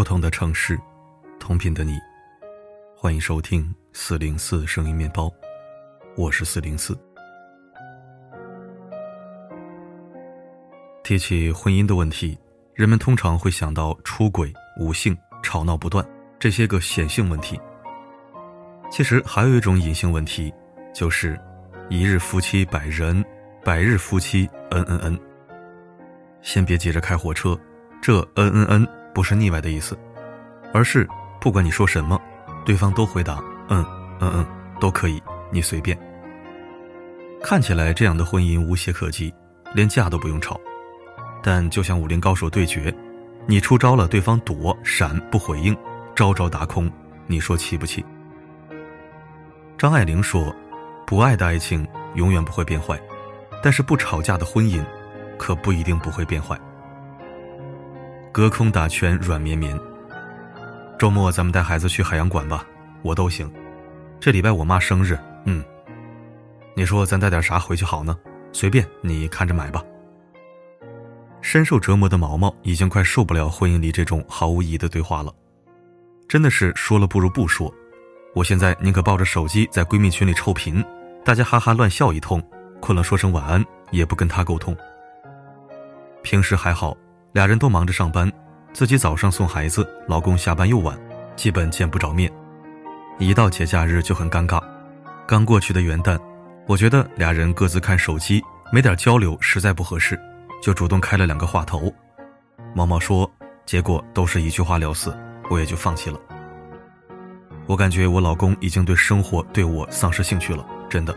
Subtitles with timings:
[0.00, 0.80] 不同的城市，
[1.38, 1.98] 同频的你，
[2.96, 5.30] 欢迎收听四零四声音面包，
[6.16, 6.98] 我是四零四。
[11.04, 12.38] 提起婚姻的问题，
[12.72, 16.02] 人们通常会想到出轨、无性、吵闹不断
[16.38, 17.60] 这些个显性问题。
[18.90, 20.50] 其实还有一种隐性问题，
[20.94, 21.38] 就是
[21.90, 23.22] 一日夫妻百日恩，
[23.62, 25.20] 百日夫妻恩恩恩。
[26.40, 27.54] 先别急着开火车，
[28.00, 29.98] 这恩恩恩不是腻歪的意思，
[30.72, 31.08] 而是
[31.40, 32.20] 不管你说什么，
[32.64, 33.84] 对方都回答嗯
[34.20, 34.46] 嗯嗯
[34.80, 35.98] 都可以，你随便。
[37.42, 39.32] 看起来这样的婚姻无懈可击，
[39.74, 40.60] 连架都不用吵。
[41.42, 42.94] 但就像武林高手对决，
[43.46, 45.76] 你出招了，对方躲闪不回应，
[46.14, 46.90] 招招打空，
[47.26, 48.04] 你说气不气？
[49.78, 50.54] 张爱玲说
[51.06, 53.00] ：“不爱的爱情永远不会变坏，
[53.62, 54.84] 但是不吵架的婚姻。”
[55.40, 56.60] 可不一定不会变坏。
[58.32, 59.78] 隔空打拳软绵绵。
[60.98, 62.64] 周末咱们带孩子去海洋馆吧，
[63.02, 63.50] 我都行。
[64.20, 65.64] 这礼拜我妈生日，嗯。
[66.76, 68.16] 你说咱带点啥回去好呢？
[68.52, 69.82] 随便你看着买吧。
[71.40, 75.34] 深受折磨的毛毛已经快受不了婚姻里这种毫无意义的对话了，
[76.28, 77.72] 真的是说了不如不说。
[78.34, 80.84] 我现在宁可抱着手机在闺蜜群里臭贫，
[81.24, 82.40] 大家哈哈乱笑一通，
[82.78, 84.76] 困了说声晚安，也不跟她沟通。
[86.22, 86.96] 平时还好，
[87.32, 88.30] 俩人都忙着上班，
[88.72, 90.98] 自己早上送孩子，老公下班又晚，
[91.36, 92.30] 基本见不着面。
[93.20, 94.60] 一到节假日就很尴尬。
[95.28, 96.18] 刚过去的元旦，
[96.66, 100.18] 我觉得俩人各自看手机，没点交流实在不合适，
[100.60, 101.92] 就主动开了两个话头。
[102.74, 103.30] 毛毛说，
[103.64, 105.16] 结果都是一句话了事，
[105.48, 106.18] 我也就放弃了。
[107.66, 111.14] 我感觉我老公已经对生活对我丧失兴趣了，真的。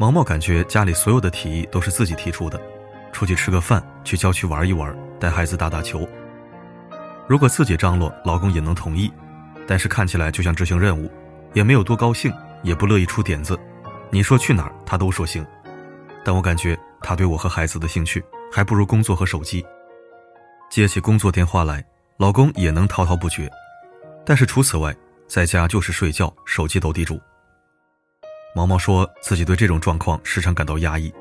[0.00, 2.60] 毛毛感觉家里所有的提议都是自己提出的。
[3.14, 6.06] 出去吃个饭，去郊区玩一玩，带孩子打打球。
[7.28, 9.10] 如果自己张罗，老公也能同意，
[9.66, 11.10] 但是看起来就像执行任务，
[11.52, 12.30] 也没有多高兴，
[12.62, 13.58] 也不乐意出点子。
[14.10, 15.46] 你说去哪儿，他都说行。
[16.24, 18.22] 但我感觉他对我和孩子的兴趣，
[18.52, 19.64] 还不如工作和手机。
[20.68, 21.82] 接起工作电话来，
[22.16, 23.48] 老公也能滔滔不绝，
[24.26, 24.94] 但是除此外，
[25.28, 27.20] 在家就是睡觉，手机斗地主。
[28.56, 31.12] 毛毛说自己对这种状况时常感到压抑。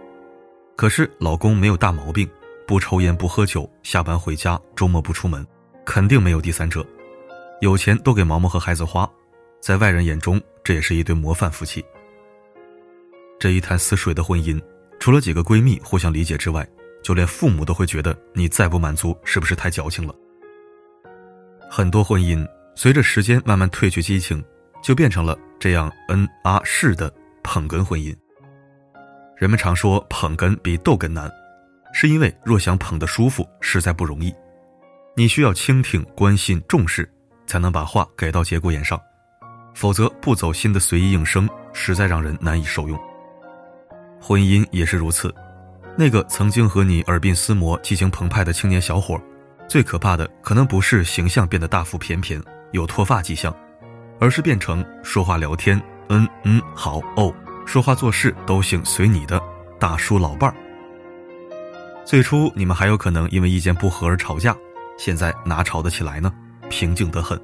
[0.76, 2.30] 可是老公没有大毛病，
[2.68, 5.46] 不抽烟不喝酒，下班回家，周末不出门，
[5.86, 6.86] 肯定没有第三者，
[7.62, 9.10] 有钱都给毛毛和孩子花，
[9.62, 11.84] 在外人眼中这也是一对模范夫妻。
[13.40, 14.60] 这一潭死水的婚姻，
[15.00, 16.68] 除了几个闺蜜互相理解之外，
[17.04, 20.16] 就连父母都会觉得你再不满足是不是太矫情了？
[21.70, 24.44] 很多婚姻随着时间慢慢褪去激情，
[24.82, 27.14] 就变成了这样恩啊是的
[27.44, 28.16] 捧哏婚姻。
[29.38, 31.30] 人们常说捧哏比逗哏难，
[31.94, 34.34] 是因为若想捧得舒服，实在不容易。
[35.16, 37.08] 你需要倾听、关心、重视，
[37.46, 39.00] 才能把话给到节骨眼上，
[39.74, 43.00] 否则不走心的随意应声，实在让人难以受用。
[44.20, 45.34] 婚姻也是如此，
[45.98, 49.20] 那个曾经和你耳鬓厮磨、激情澎湃的青年小伙，
[49.68, 53.54] 最可怕的可能不是形象变得大腹便便、有脱发迹象，
[54.20, 55.80] 而是变成说话聊天，
[56.10, 57.34] 嗯嗯好哦。
[57.66, 59.42] 说话做事都行随你的，
[59.80, 60.56] 大叔老伴儿。
[62.06, 64.56] 最初你们还有可能因为意见不合而吵架，
[64.98, 66.32] 现在哪吵得起来呢？
[66.70, 67.40] 平静得很。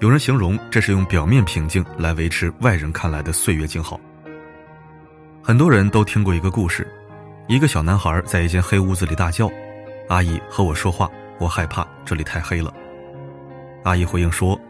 [0.00, 3.98] 有人形容这是用表面平静来维持外人看来的岁月静好。
[5.42, 6.86] 很多人都听过一个故事，
[7.48, 9.50] 一个小男孩在一间黑屋子里大叫
[10.08, 12.72] ：“阿姨和我说话，我害怕，这里太黑了。”
[13.82, 14.60] 阿姨回应说：“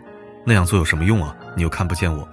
[0.47, 1.35] 那样做有什么用啊？
[1.57, 2.27] 你又看不见我。”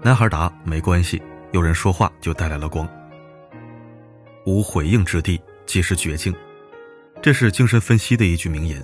[0.00, 1.20] 男孩答：“没关系，
[1.50, 2.88] 有人说话就带来了光。
[4.46, 6.32] 无回应之地即是绝境，
[7.20, 8.82] 这是精神分析的一句名言。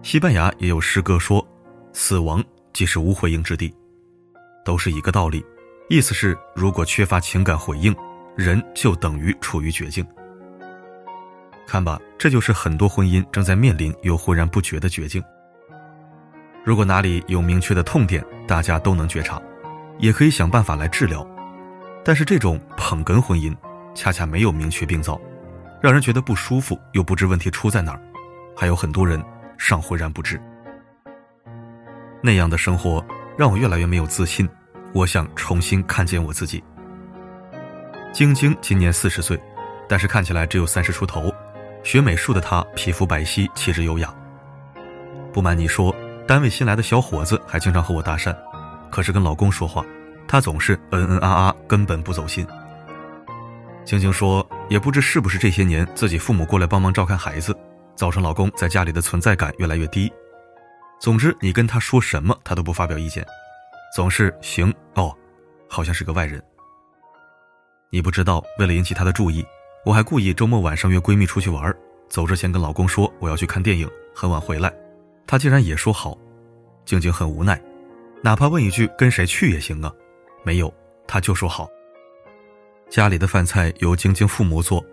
[0.00, 1.46] 西班牙也有诗歌说：
[1.92, 2.42] 死亡
[2.72, 3.74] 即是无回应之地，
[4.64, 5.44] 都是一个道理，
[5.90, 7.94] 意思是如果缺乏情感回应，
[8.36, 10.06] 人就等于处于绝境。
[11.66, 15.22] 看吧，这就是很多婚姻正在面临又浑然不觉的绝境。
[16.64, 19.42] 如果哪里有明确的痛点，大家都能觉察。”
[19.98, 21.26] 也可以想办法来治疗，
[22.04, 23.54] 但是这种捧哏婚姻
[23.94, 25.20] 恰恰没有明确病灶，
[25.80, 28.00] 让人觉得不舒服，又不知问题出在哪儿，
[28.56, 29.22] 还有很多人
[29.56, 30.40] 尚浑然不知。
[32.22, 33.04] 那样的生活
[33.36, 34.48] 让我越来越没有自信，
[34.92, 36.62] 我想重新看见我自己。
[38.12, 39.40] 晶晶今年四十岁，
[39.88, 41.32] 但是看起来只有三十出头，
[41.82, 44.12] 学美术的她皮肤白皙，气质优雅。
[45.32, 45.94] 不瞒你说，
[46.26, 48.34] 单位新来的小伙子还经常和我搭讪。
[48.90, 49.84] 可是跟老公说话，
[50.26, 52.46] 她总是嗯嗯啊啊，根本不走心。
[53.84, 57.56] 晶晶说，也不知是不是这些年自己父母过来帮忙照看孩子，
[57.94, 60.12] 造成老公在家里的存在感越来越低。
[61.00, 63.26] 总之，你跟他说什么，他都不发表意见，
[63.94, 65.14] 总是行哦，
[65.68, 66.42] 好像是个外人。
[67.90, 69.46] 你不知道，为了引起他的注意，
[69.86, 71.74] 我还故意周末晚上约闺蜜出去玩，
[72.10, 74.70] 走之前跟老公说我要去看电影，很晚回来，
[75.26, 76.18] 他竟然也说好。
[76.84, 77.58] 静静很无奈，
[78.22, 79.92] 哪怕问一句跟谁去也行啊，
[80.42, 80.72] 没有，
[81.06, 81.68] 他就说好。
[82.90, 84.84] 家里的饭菜由晶晶父母做，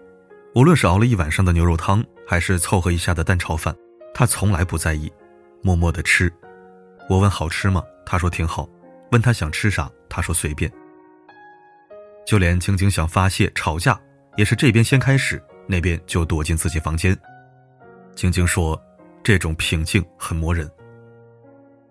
[0.54, 3.76] 无论是熬了一晚上的牛肉汤，还是凑合一下的蛋炒饭，
[4.14, 5.12] 他从来不在意，
[5.62, 6.32] 默默的吃。
[7.10, 7.84] 我问好吃吗？
[8.06, 8.70] 他说挺好。
[9.12, 9.90] 问他想吃啥？
[10.10, 10.72] 他说随便。
[12.26, 14.00] 就连晶晶想发泄吵架，
[14.36, 17.18] 也是这边先开始，那边就躲进自己房间。
[18.16, 18.80] 晶晶说，
[19.24, 20.70] 这种平静很磨人。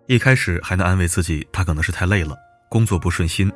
[0.06, 2.36] 一开始还能安慰自己，他可能是太累了，
[2.68, 3.50] 工作不顺心，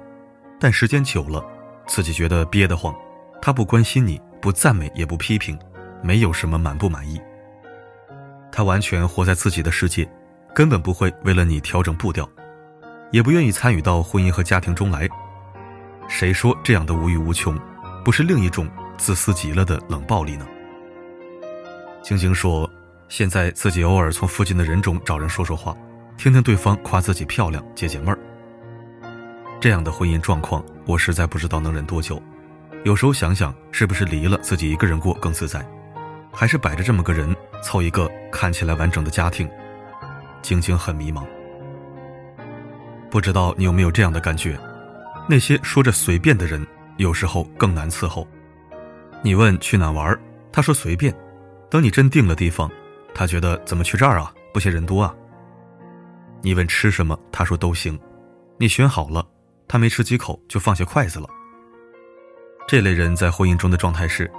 [0.58, 1.44] 但时间久了，
[1.86, 2.94] 自己觉得憋得慌。
[3.42, 5.58] 他不关心你，不赞美，也不批评，
[6.02, 7.20] 没有什么满不满意。
[8.50, 10.10] 他完全活在自己的世界，
[10.54, 12.26] 根本不会为了你调整步调，
[13.10, 15.06] 也不愿意参与到婚姻和家庭中来。
[16.08, 17.54] 谁说这样的无欲无求，
[18.02, 18.66] 不是另一种
[18.96, 20.46] 自私极了的冷暴力呢？
[22.02, 22.68] 晶晶说，
[23.10, 25.76] 现在自己偶尔从附近的人中找人说说话。
[26.18, 28.18] 听听对方夸自己漂亮，解解闷儿。
[29.60, 32.20] 这样的婚姻状况，我实在不知道能忍多久。
[32.84, 35.64] 有时候想想，是不是离了自己一个人过更自在，
[36.32, 39.48] 还是摆着这么个人凑一个看起来完整的家庭？
[40.42, 41.24] 晶晶很迷茫。
[43.08, 44.58] 不知道你有没有这样的感觉？
[45.28, 46.66] 那些说着随便的人，
[46.96, 48.26] 有时候更难伺候。
[49.22, 50.18] 你问去哪玩，
[50.50, 51.14] 他说随便。
[51.70, 52.68] 等你真定了地方，
[53.14, 54.34] 他觉得怎么去这儿啊？
[54.52, 55.14] 不嫌人多啊？
[56.42, 57.98] 你问吃什么，他说都行。
[58.58, 59.26] 你选好了，
[59.66, 61.28] 他没吃几口就放下筷子了。
[62.66, 64.30] 这类人在婚姻中的状态是，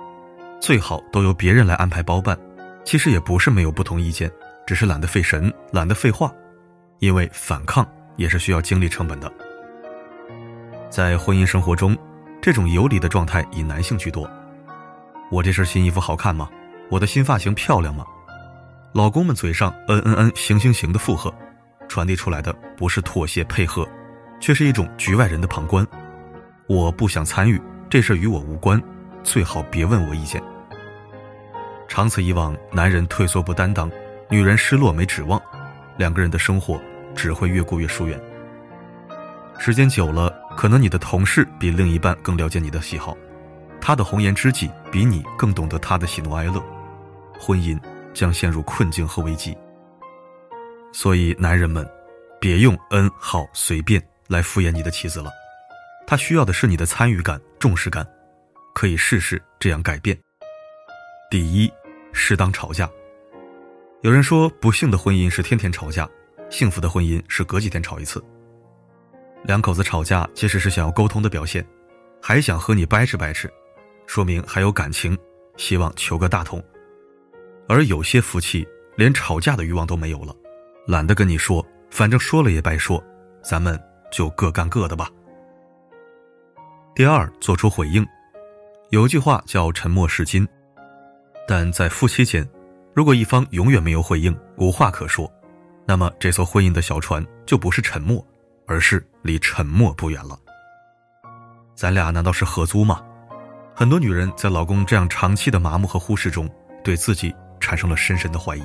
[0.61, 2.37] 最好都由别人来安排包办。
[2.85, 4.31] 其实也不是没有不同意见，
[4.65, 6.31] 只是懒得费神，懒得废话。
[6.99, 7.87] 因为反抗
[8.17, 9.31] 也是需要精力成本的。
[10.89, 11.97] 在婚姻生活中，
[12.41, 14.29] 这种有理的状态以男性居多。
[15.31, 16.49] 我这身新衣服好看吗？
[16.89, 18.05] 我的新发型漂亮吗？
[18.93, 21.33] 老公们嘴上嗯嗯嗯，行行行的附和。
[21.89, 23.86] 传递出来的不是妥协配合，
[24.39, 25.86] 却是一种局外人的旁观。
[26.68, 27.59] 我不想参与
[27.89, 28.81] 这事与我无关，
[29.24, 30.41] 最好别问我意见。
[31.88, 33.91] 长此以往，男人退缩不担当，
[34.30, 35.41] 女人失落没指望，
[35.97, 36.80] 两个人的生活
[37.15, 38.18] 只会越过越疏远。
[39.57, 43.18] 时间久了，可能你的同事比另一半更了解你的喜好，
[43.81, 46.63] 他的红颜知己比你更懂得他的喜怒哀乐，
[47.39, 47.77] 婚姻
[48.13, 49.57] 将陷入困境和危机。
[50.91, 51.88] 所以，男人们，
[52.39, 55.31] 别用“恩好随便”来敷衍你的妻子了。
[56.07, 58.07] 她需要的是你的参与感、重视感。
[58.74, 60.18] 可以试试这样改变。
[61.30, 61.69] 第一，
[62.13, 62.89] 适当吵架。
[64.01, 66.09] 有人说，不幸的婚姻是天天吵架，
[66.50, 68.24] 幸福的婚姻是隔几天吵一次。
[69.44, 71.65] 两口子吵架，其实是想要沟通的表现，
[72.21, 73.50] 还想和你掰扯掰扯，
[74.07, 75.18] 说明还有感情，
[75.57, 76.63] 希望求个大同。
[77.68, 78.65] 而有些夫妻
[78.95, 80.33] 连吵架的欲望都没有了。
[80.89, 82.99] 懒得跟你说，反正说了也白说，
[83.44, 83.80] 咱们
[84.11, 85.07] 就各干各的吧。
[86.95, 88.04] 第二，做出回应。
[88.90, 90.47] 有句话叫“沉默是金”，
[91.47, 92.44] 但在夫妻间，
[92.95, 95.31] 如果一方永远没有回应，无话可说，
[95.85, 98.25] 那么这艘婚姻的小船就不是沉默，
[98.66, 100.35] 而是离沉默不远了。
[101.75, 102.99] 咱俩难道是合租吗？
[103.75, 106.49] 很多女人在老公这样长期的麻木和忽视中，
[106.83, 108.63] 对自己产生了深深的怀疑。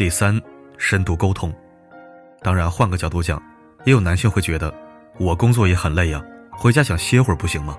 [0.00, 0.40] 第三，
[0.78, 1.54] 深度沟通。
[2.40, 3.38] 当然，换个角度讲，
[3.84, 4.72] 也有男性会觉得，
[5.18, 7.76] 我工作也很累呀，回家想歇会儿不行吗？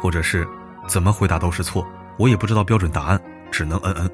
[0.00, 0.46] 或者是，
[0.86, 1.84] 怎么回答都是错，
[2.16, 4.08] 我也不知道标准答案，只能嗯嗯。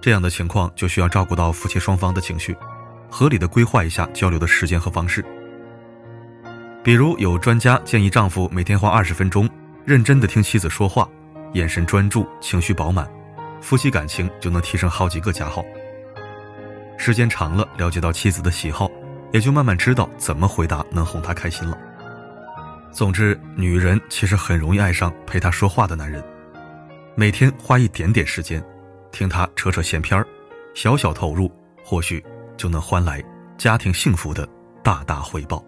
[0.00, 2.56] 这样的情况就需要照顾到夫妻双方的情绪，
[3.10, 5.22] 合理的规划一下交流的时间和方式。
[6.82, 9.46] 比如，有专家建议丈夫每天花二十分钟，
[9.84, 11.06] 认真的听妻子说话，
[11.52, 13.06] 眼神专注，情绪饱满，
[13.60, 15.62] 夫妻感情就能提升好几个加号。
[17.02, 18.86] 时间长了，了解到妻子的喜好，
[19.32, 21.74] 也就慢慢知道怎么回答能哄她开心了。
[22.92, 26.22] 总之，女人其实很容易爱上陪她说话的男人。
[27.14, 28.62] 每天花一点点时间，
[29.12, 30.26] 听他扯扯闲篇儿，
[30.74, 31.50] 小小投入，
[31.82, 32.22] 或许
[32.54, 33.24] 就能换来
[33.56, 34.46] 家庭幸福的
[34.84, 35.64] 大大回报。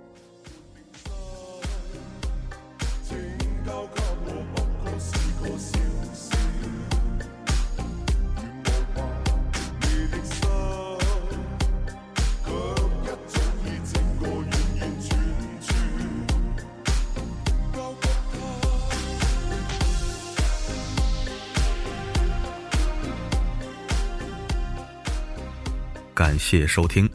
[26.42, 27.08] 谢谢收听。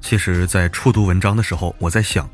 [0.00, 2.28] 其实，在初读文章的时候，我在想，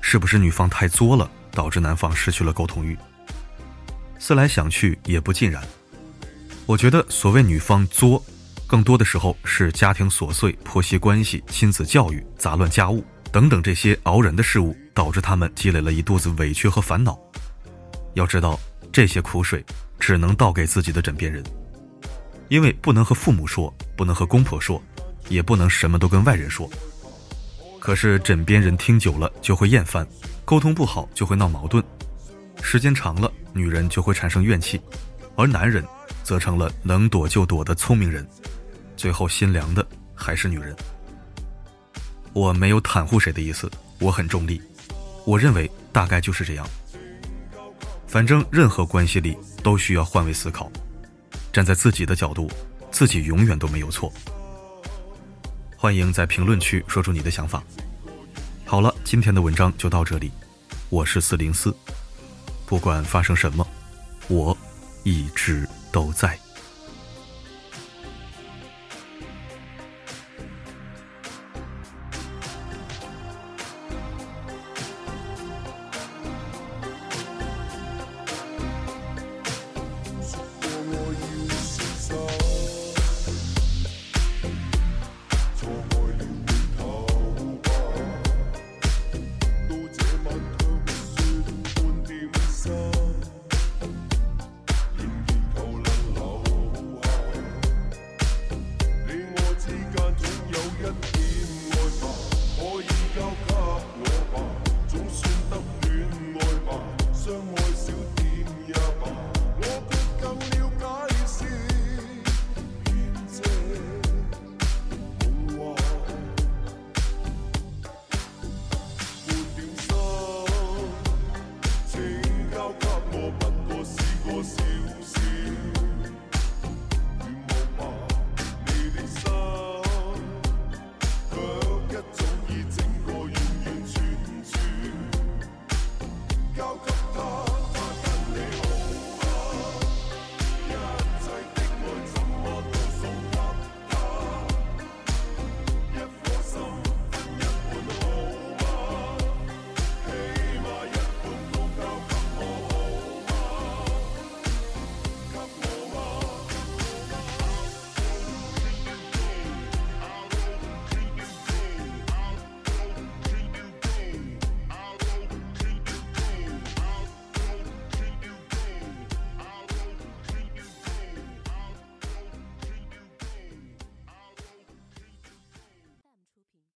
[0.00, 2.96] 是不是女方太作了，导致男方失去了沟通欲？
[4.20, 5.60] 思来想去，也不尽然。
[6.64, 8.24] 我觉得，所谓女方作，
[8.68, 17.18] 更多的时候是家庭琐碎、婆媳关系、亲子教育、杂乱家务等等这些熬人的事物，导致他们积累了一肚子委屈和烦恼。
[18.14, 18.58] 要知道，
[18.92, 19.62] 这些苦水
[19.98, 21.42] 只能倒给自己的枕边人，
[22.48, 24.80] 因为不能和父母说，不能和公婆说，
[25.28, 26.68] 也不能什么都跟外人说。
[27.78, 30.06] 可是枕边人听久了就会厌烦，
[30.44, 31.82] 沟通不好就会闹矛盾，
[32.62, 34.80] 时间长了，女人就会产生怨气，
[35.36, 35.84] 而男人
[36.24, 38.26] 则成了能躲就躲的聪明人，
[38.96, 40.74] 最后心凉的还是女人。
[42.32, 44.60] 我没有袒护谁的意思，我很中立，
[45.24, 46.66] 我认为大概就是这样。
[48.06, 50.70] 反正任何关系里都需要换位思考，
[51.52, 52.50] 站在自己的角度，
[52.90, 54.12] 自己永远都没有错。
[55.78, 57.62] 欢迎在评论区说出你的想法。
[58.64, 60.32] 好了，今天的文章就到这里。
[60.88, 61.76] 我是四零四，
[62.64, 63.66] 不管发生什么，
[64.28, 64.56] 我
[65.04, 66.38] 一直都在。